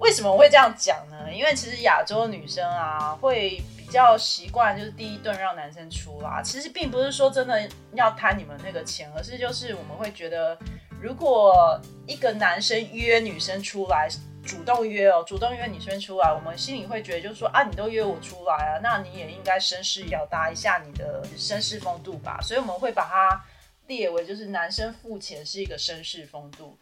[0.00, 1.32] 为什么会这样讲呢？
[1.32, 6.40] 因为其实亚洲女生啊，会比较习惯就是第一顿让男生出啦。
[6.42, 10.58] 其实并不是说真的要贪你们那个钱，而是就是我们会觉得，
[11.00, 14.08] 如果一个男生约女生出来，
[14.42, 22.40] 主动约哦，主动约女生出来，我们心里会觉得就是说啊，你都约我出来啊，那你也应该绅士表达一下你的绅士风度吧。
[22.40, 23.44] 所以我们会把它
[23.86, 26.78] 列为就是男生付钱是一个绅士风度。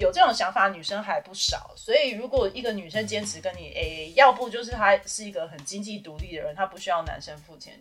[0.00, 7.74] 有这种想法女生还不少，所以如果一个女生坚持跟你 AA，要不就是她是一个很经济独立的人，她不需要男生付钱；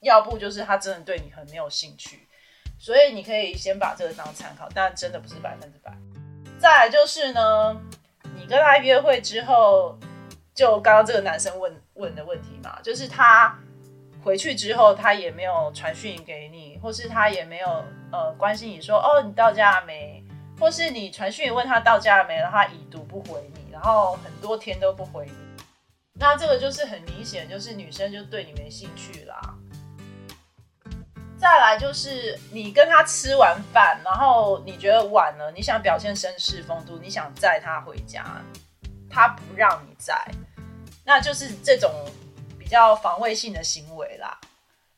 [0.00, 2.26] 要不就是她真的对你很没有兴趣。
[2.78, 5.92] 所以你可以先把这个当参考，但真的不是百分之百。
[6.58, 7.78] 再来就是呢，
[8.34, 9.98] 你跟他约会之后，
[10.54, 13.54] 就刚刚这个男生问问的问题嘛，就是他
[14.24, 20.22] 回去之后，他也没有传讯给你，或是他也没有呃关心你说哦，你到家没？
[20.58, 25.64] 或是你传讯问他到家了没，然后他已读不回你，然后很多天都不回你，
[26.14, 29.54] 那这个就是很明显，就是女生就对你没兴趣啦。
[31.38, 38.24] 再来就是你跟他吃完饭，然后你觉得晚了，你想表现绅士风度，你想载他回家，
[39.10, 40.18] 他不让你载，
[41.04, 41.92] 那就是这种
[42.58, 44.40] 比较防卫性的行为啦，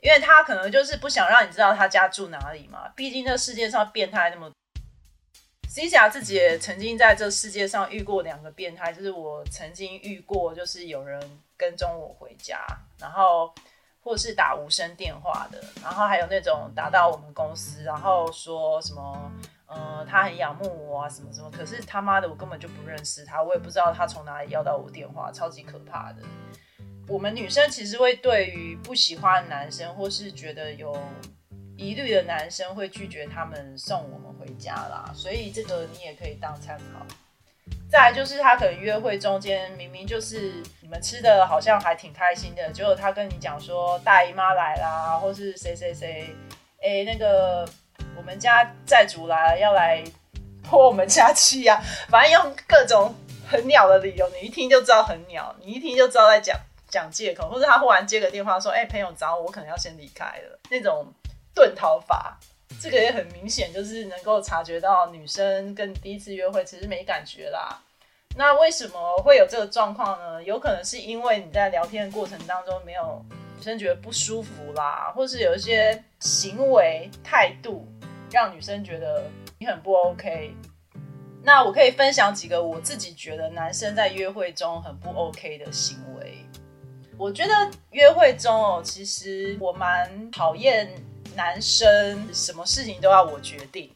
[0.00, 4.48] 因为他可能就是不想让你知道他家住哪里嘛，毕竟这世界上变态那么。
[5.78, 11.20] C 霞自己也曾经在这世界上遇过两个变态，就是我曾经遇过，就是有人
[11.56, 12.66] 跟踪我回家，
[12.98, 13.54] 然后
[14.00, 19.30] 或是打无声电话的，然后还有那种打到我们公司，然后说什么，
[19.66, 26.22] 呃，他很仰慕我啊，什么什么，可是他妈的我根本就不认识他，我也不知道他从哪里要到我电话，超级可怕的。
[27.06, 30.92] 我们女生其实会对于不喜欢男生，或是觉得有。
[31.78, 37.06] 疑虑的男生会拒绝他们送我们回家啦，所以这个你也可以当参考。
[37.88, 46.34] 再来就是他可能约会中间明明就是你们吃的好像还挺开心的，结果他跟你讲说大姨妈来啦，或是谁谁谁，
[46.82, 47.66] 哎那个
[48.16, 50.02] 我们家债主来了要来
[50.64, 53.14] 泼我们家气呀， 反正用各种
[53.48, 61.06] 很鸟的理由，你一听就知道很鸟，你一听就知道在讲讲借口，或者他忽然接个电话说，哎朋友找我，我可能要先离开了那种。
[61.58, 62.38] 遁逃法，
[62.80, 67.82] 这个也很明显，就是能够察觉到女生跟第一次约会其实没感觉啦。
[68.36, 70.40] 那为什么会有这个状况呢？
[70.44, 73.24] 有可能是因为你在聊天的过程当中没有
[73.56, 77.84] 女生觉得不舒服啦，或是有一些行为态度
[78.30, 79.24] 让女生觉得
[79.58, 80.54] 你很不 OK。
[81.42, 86.44] 那我可以分享几个我自己觉得男生在约会中很不 OK 的行为。
[87.16, 87.52] 我觉得
[87.90, 90.88] 约会中哦，其实我蛮讨厌。
[91.38, 93.94] 男生什么事情都要我决定，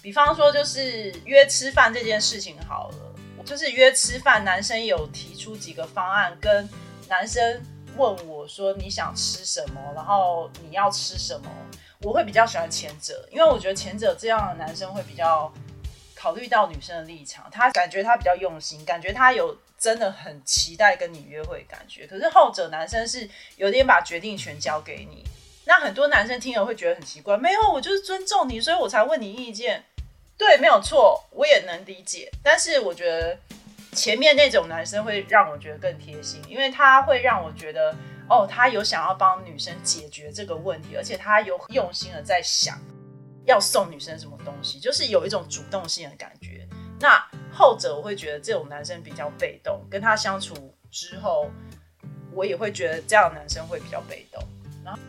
[0.00, 3.14] 比方说就是约吃饭这件事情好了，
[3.44, 6.66] 就是约吃饭，男生有提出几个方案，跟
[7.10, 7.62] 男生
[7.98, 11.50] 问我说你想吃什么，然后你要吃什么，
[12.00, 15.52] 我会比较喜欢前者，因为我觉得前者这样的男生会比较
[16.14, 25.22] 考虑到女生的立场，他感觉他比较用心，感觉他有真的很期待跟你约会感觉，可是后者男生是有点把决定权交给你。
[25.68, 29.84] 那很多男生听了会觉得很奇怪，没有，我就是尊重你，所以我才问你意见。
[30.38, 32.30] 对，没有错，我也能理解。
[32.40, 33.36] 但是我觉得
[33.92, 37.92] 前面那种男生会让我觉得更贴心，因为他会让我觉得，
[38.28, 42.78] 哦，他有想要帮女生解决这个问题，而且他有用心的在想
[43.44, 46.64] 要送女生什么东西，就是有一种主动性的感觉。
[47.00, 47.18] 那
[47.52, 50.54] 后者我会觉得这种男生比较被动，跟他相处
[50.92, 51.50] 之后，
[52.32, 54.40] 我也会觉得这样的男生会比较被动。
[54.84, 55.00] 然后。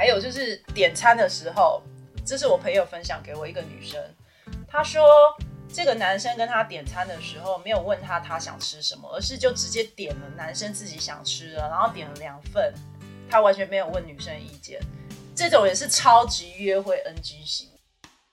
[0.00, 1.82] 还有就是点餐的时候，
[2.24, 4.02] 这是我朋友分享给我一个女生，
[4.66, 5.04] 她说
[5.70, 12.72] 这个男生跟她点餐的时候没有问她她想吃什么，而是就直接点了男生自己想吃的，然后点了两份，
[13.30, 14.80] 他完全没有问女生意见，
[15.36, 17.68] 这种也是超级约会 NG 型。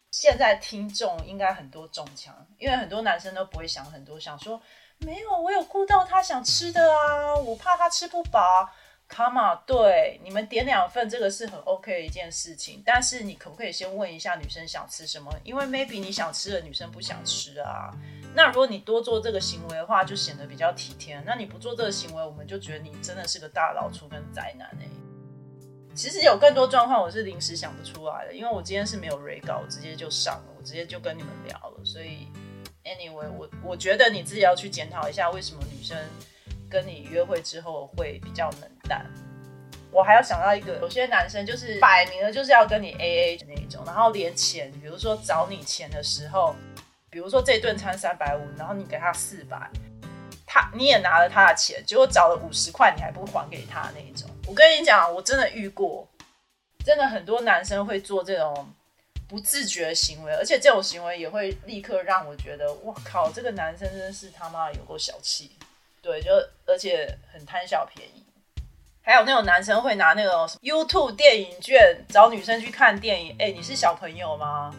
[0.10, 4.62] 现在听众应该很多中枪，因为很多男生都不会想很多，想说
[5.00, 8.70] 没有，我有顾到他想吃的啊，我怕他吃不饱。
[9.10, 12.84] Come on，对，你们点两份，这个是很 OK 的一件事情。
[12.86, 15.34] 但是你可不可以先问一下女生想吃什么？
[15.46, 17.90] 因为 maybe 你想吃的女生不想吃啊。
[18.36, 21.20] 那如果你多做这个行为的话，就显得比较体贴。
[21.26, 24.86] 那你不做这个行为，我们就觉得你真的是个大老粗跟宅男哎。
[25.96, 31.86] 其实有更多状况我是临时想不出来的，因为我今天是没有 re 稿，我直接就上了，我直接就跟你们聊了。
[31.86, 32.28] 所以
[32.84, 35.98] anyway，我我觉得你自己要去检讨一下，为什么女生。
[36.70, 39.06] 跟你约会之后会比较冷淡。
[39.92, 46.56] 我还要想到一个，有些男生就是摆明了就是要跟你 A A 那一种，然后连钱，比如说找你钱的时候，
[47.10, 49.70] 比如说这顿餐三百五，然后你给他四百，
[50.46, 54.30] 他你也拿了他的钱，结果找了五十块你还不还给他那一种。
[54.46, 56.08] 我跟你讲，我真的遇过，
[56.86, 58.72] 真的很多男生会做这种
[59.28, 65.52] 不自觉的行为，而且这种行为也会立刻让我觉得，哇靠，这个男生真的是他妈有够小气。
[66.02, 66.32] 对，就
[66.66, 68.24] 而且很贪小便宜，
[69.08, 73.34] 还有那种男生会拿那种 YouTube 电影券找女生去看电影。
[73.40, 74.70] 哎，你是小朋友吗？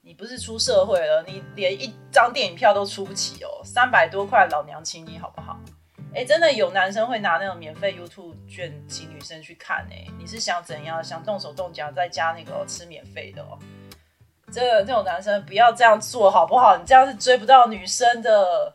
[0.00, 5.60] 你不是出社会了，你连一张电影票都出不起哦，三百多块，老娘请你好不好？
[6.14, 9.86] 哎，真的有男生会拿那种免费 YouTube 券请女生去看。
[9.90, 11.04] 哎，你是想怎样？
[11.04, 13.58] 想动手动脚再加那个吃免费的哦？
[14.50, 16.78] 这这种男生不要这样做好不好？
[16.78, 18.74] 你这样是追不到女生的。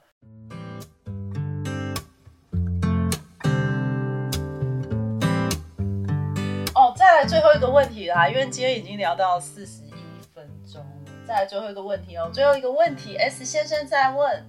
[7.26, 9.94] 最后一个问题啦，因为今天已经聊到四十一
[10.34, 11.12] 分钟了。
[11.28, 14.46] 再来最后一个问题哦，最后一个问题，S 先生在问：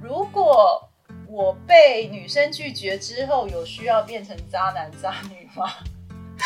[0.00, 0.88] 如果
[1.26, 5.72] 我被女生拒绝之后，有需要变成渣男渣女吗？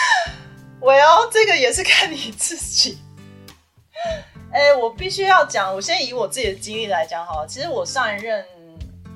[0.81, 2.99] 我要这个也是看你自己。
[4.53, 7.47] 哎，我必须要讲，我先以我自己的经历来讲好了。
[7.47, 8.47] 其实我上一任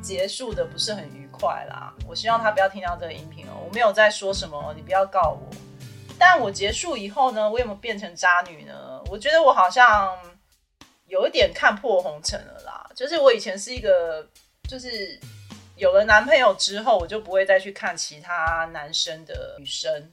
[0.03, 3.53] 结束的不是很愉快啦，我希望他不要听到这个音频哦。
[3.64, 5.48] 我没有在说什么，你不要告我。
[6.24, 9.02] 但我结束以后呢，我有没有变成渣女呢？
[9.10, 10.16] 我觉得我好像
[11.08, 12.88] 有一点看破红尘了啦。
[12.94, 14.24] 就是我以前是一个，
[14.68, 15.18] 就是
[15.74, 20.12] 有了男朋友之后，我就不会再去看其他男生的女生。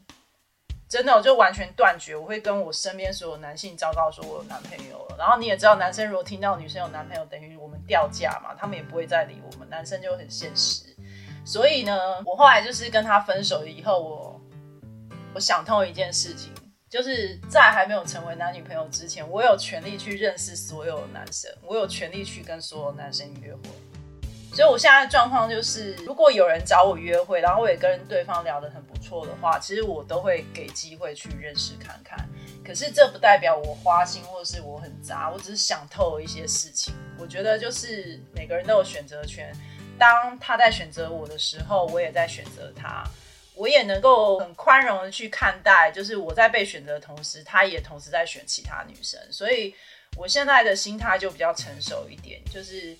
[0.89, 2.15] 真的，我就完全断绝。
[2.15, 5.15] 我会跟我身边所有男性昭告说我有男朋友了。
[5.15, 9.69] 然后你也知道，男生如果听到女生有男朋友，等于我们掉价嘛，他们也不会再理我们。
[9.69, 10.85] 男生就很现实。
[11.45, 14.28] 所以呢，我后来就是跟他分手以后，我。
[15.33, 16.51] 我想通一件事情，
[16.89, 23.61] 就是在还没有成为男女朋友之前，我有权利去认识所有男生，我有权利去跟所有男生约会。
[24.51, 32.27] 所以我现在的状况就是，如果有人找我约会，然后我也跟对方聊得很不错的话，其实我都会给机会去认识看看。
[32.65, 36.91] 可是这不代表我花心或者是我很渣，我只是想透了一些事情。
[37.19, 39.55] 我觉得就是每个人都有选择权，
[39.99, 43.03] 当他在选择我的时候，我也在选择他。
[43.59, 49.75] 我也能够很宽容的去看待，就是我在被选择的同时，他也同时在选其他女生，所以
[50.15, 52.95] 我现在的心态就比较成熟一点，就是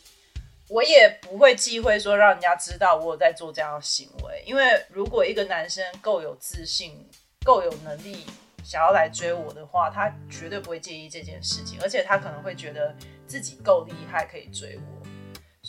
[0.68, 7.10] 我也不会忌讳说让人家知道我有在做这样的行为，因为如果一个男生够有自信、
[7.45, 8.26] 够有能力
[8.66, 12.93] 想要来追我的话，他绝对不会介意这件事情，而且他可能会觉得
[13.26, 14.99] 自己够厉害可以追我。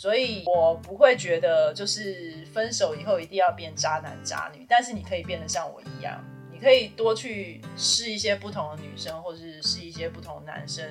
[0.01, 6.19] 所以我不会觉得就是分手以后一定要变渣男渣女，但是你可以变得像我一样，
[6.51, 10.83] 你可以多去试一些不同的女生，或者是试一些不同的男生。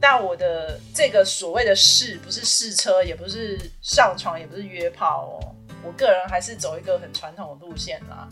[0.00, 5.54] 但我的这个所谓的试，不是试车，也不是上床，也不是约炮哦。
[5.84, 8.28] 我个人还是走一个很传统的路线啦。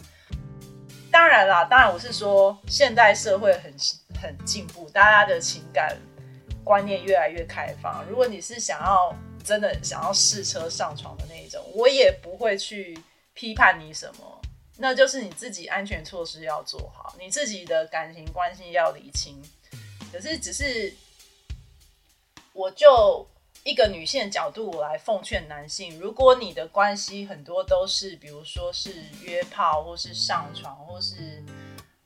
[1.12, 3.72] 当然啦，当然我是说，现代社会很
[4.20, 5.97] 很进步，大家的情感
[6.64, 8.05] 观念越来越开放。
[8.11, 9.16] 如果你是想要。
[9.45, 12.99] 真的想要试车上床的那一种，我也不会去
[13.34, 14.40] 批判你什么，
[14.78, 19.40] 那就是你自己安全措施要做好，你自己的感情关系要理清。
[20.11, 20.95] 可是，只是
[22.53, 23.28] 我就
[23.64, 31.42] 一个女性的角度，来奉劝男性：如果你的关系很多都是，比如说是约炮，或是上床，或是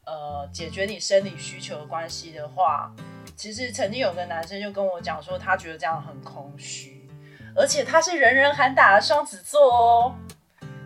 [0.05, 2.91] 呃解决你生理需求的关系的话，
[3.37, 6.98] 其实曾经有个男生就跟我讲说，他觉得这样很空虚。
[7.55, 10.15] 而且他是人人喊打的双子座哦，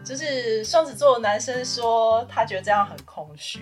[0.04, 3.60] 就是双子座的男生说他觉得这样很空虚。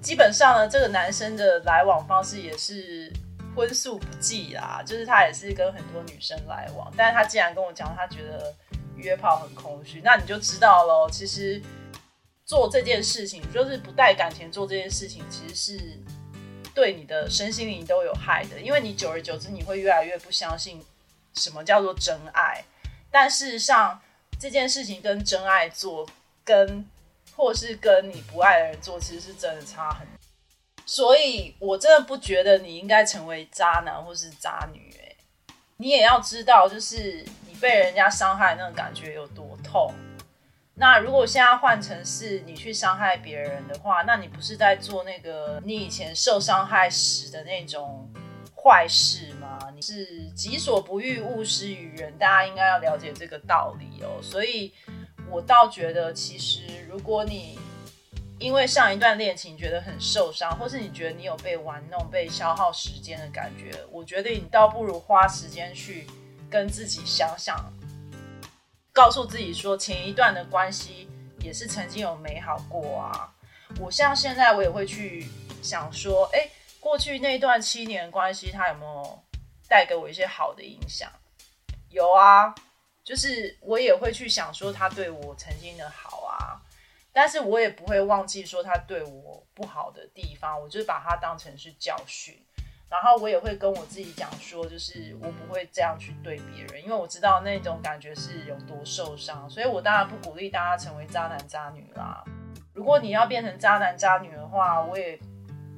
[0.00, 3.12] 基本上呢，这个男生的来往方式也是
[3.56, 6.92] 荤素不忌啦，就是他也是跟很多女生来往。
[6.96, 8.54] 但是他既然跟我讲他觉得
[8.94, 11.08] 约炮很空虚，那你就知道喽。
[11.10, 11.60] 其实
[12.44, 15.98] 做这件事情，就是不带感情做这件事情，其实是
[16.72, 18.60] 对你的身心灵都有害的。
[18.60, 20.80] 因为你久而久之，你会越来越不相信
[21.36, 22.64] 什么叫做真爱。
[23.10, 24.00] 但事实上，
[24.38, 26.06] 这件事情跟真爱做，
[26.44, 26.84] 跟
[27.34, 30.06] 或是跟你不爱的人做，其实是真的差很。
[30.84, 34.94] 所以我真的不觉得你应该成为渣男或是渣女。
[35.02, 35.16] 哎，
[35.78, 39.92] 你也要知道，就是你被人家伤害那种感觉有多痛。
[40.74, 48.06] 那如果现在换成是你去伤害别人的话，那你不是在做那个你以前受伤害时的那种
[48.54, 49.32] 坏事
[49.74, 54.20] 你是己所不欲，勿施于人，大家应该要了解这个道理哦。
[54.22, 54.72] 所以，
[55.30, 57.58] 我倒觉得，其实如果你
[58.38, 66.06] 因为上一段恋情觉得很受伤，或是你觉得你有被玩弄、被消耗时间的感觉，我觉得你倒不如花时间去
[66.50, 67.56] 跟自己想想。
[68.92, 71.08] 告诉自己说，前一段的关系
[71.40, 73.32] 也是曾经有美好过啊。
[73.78, 75.26] 我像现在，我也会去
[75.62, 76.48] 想说，哎，
[76.80, 79.22] 过去那段七年关系，它有没有
[79.68, 81.10] 带给我一些好的影响？
[81.88, 82.54] 有啊，
[83.04, 86.60] 就是我也会去想说，他对我曾经的好啊。
[87.12, 92.38] 但是我也不会忘记说他对我不好的地方，我就把它当成是教训。
[92.88, 102.22] 然后我也会跟我自己讲说，就是我不会这样去对别人，因为我知道那种感觉是有多受伤，所以我当然不鼓励大家成为渣男渣女啦。
[102.74, 105.18] 如果你要变成渣男渣女的话，我也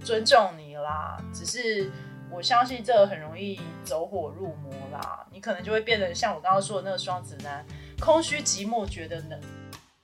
[0.05, 1.17] 尊重你啦。
[1.33, 1.91] 只是
[2.31, 7.65] 我相信这很容易走火入魔啦，你可能就会变得像我刚刚说的那个双子男，
[7.99, 9.41] 空虚寂寞觉得冷。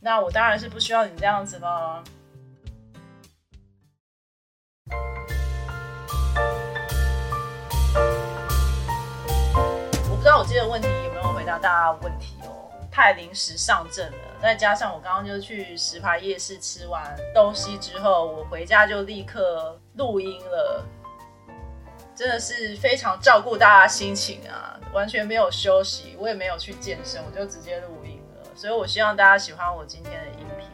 [0.00, 2.02] 那我当然是不需要你这样子了。
[10.10, 12.70] 我不知道我这个问题有没有回答大家问题哦？
[12.90, 20.84] 太临时上阵了，再加上我刚刚就去石牌夜市吃完东西之后，我回家就立刻录音了，
[22.14, 28.50] 真的是非常照顾大家心情啊，完全没有休息，我也没有去健身，我就直接录音了。
[28.54, 30.68] 所以我希望大家喜欢我今天的音频，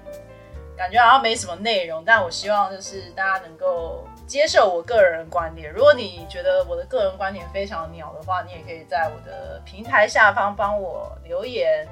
[0.76, 4.06] 感觉好像没什么内容，但我希望就是大家能够。
[4.30, 5.72] 接受我个人观点。
[5.72, 11.84] 如果你觉得我的个人观点非常鸟的话，你也可以在我的平台下方帮我留言。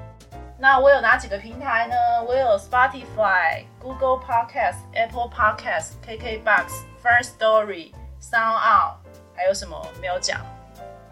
[0.57, 1.95] 那我有哪几个平台呢？
[2.25, 6.67] 我有 Spotify、Google Podcast、Apple Podcast、KKBox、
[7.03, 7.91] First Story、
[8.21, 8.98] Sound Out，
[9.39, 10.41] 还有什么没有讲？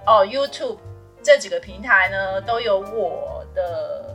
[0.06, 0.78] 哦，YouTube
[1.24, 4.14] 这几个平台呢都有我的。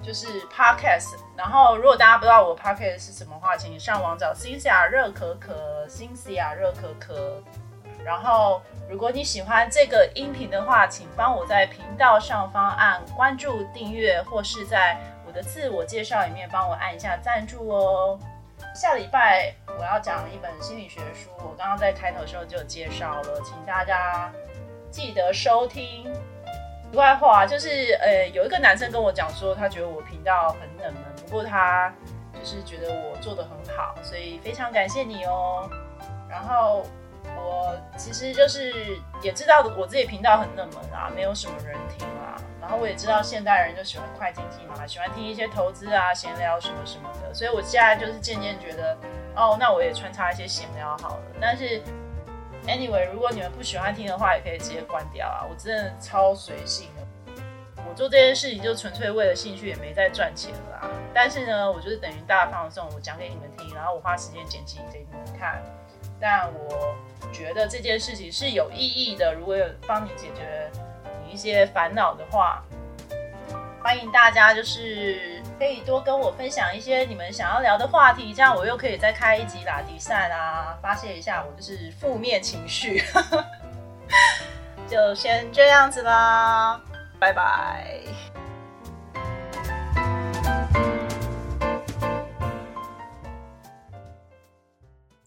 [0.00, 7.42] 就是 podcast，然后如果大家不知道我 podcast 是什么话，请你上网找 Cynthia 热可可，Cynthia 热可可。
[8.04, 18.18] 然后如果你喜欢这个音频的话，请帮我在频道上方按关注、订阅，或是在我的自我介绍里面帮我按一下赞助哦。
[18.78, 24.32] 下礼拜我要讲一本心理学书，我刚刚在开头的时候就介绍了，请大家
[24.88, 26.04] 记得收听。
[26.92, 31.92] 题外话就是，呃，有一个男生跟我讲说，他觉得我频道很冷门，不过他
[32.32, 35.68] 就是觉得我做的很好，所以非常感谢你哦。
[36.30, 36.86] 然后
[37.36, 42.40] 我其实就是也知道我自己频道很冷门啊，没有什么人听啊。
[42.60, 48.96] 然后我也知道现代人就喜欢快经济嘛，喜欢听一些投资啊、闲聊什么什么的，所以我现在就是渐渐觉得，
[49.34, 51.22] 哦，那我也穿插一些闲聊好了。
[51.40, 51.82] 但是。
[52.66, 55.46] Anyway，如果你们不喜欢听的话，也可以直接关掉啊！
[55.48, 57.42] 我真的超随性的，
[57.88, 60.90] 我做这件事情就纯粹为了兴趣，也没在赚钱啦。
[61.14, 65.62] 但是呢，我就是等于大放送，我讲给你们听，然后我花时间剪辑给你们看。
[66.20, 66.94] 但我
[67.32, 70.70] 觉得这件事情是有意义的，如果有帮你解决
[71.24, 72.62] 你一些烦恼的话，
[73.82, 75.36] 欢迎大家就是。
[75.58, 83.02] 可以多跟我分享一些你们想要聊的话题，这样我又可以再开一集拉迪赛啦，发泄一下我就是负面情绪。
[84.88, 86.80] 就先这样子啦，
[87.18, 87.98] 拜拜。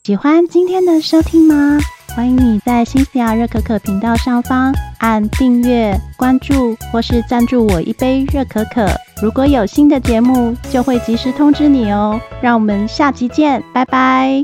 [0.04, 1.78] 喜欢今天的收听吗？
[2.16, 8.88] 欢迎你在新西亚热可可频道上方按订阅、关注，或是赞助我一杯热可可。
[9.22, 12.20] 如果有新的节目，就会及时通知你哦。
[12.42, 14.44] 让我们下集见，拜拜。